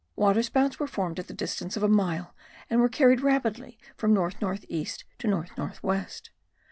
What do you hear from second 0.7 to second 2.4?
were formed at the distance of a mile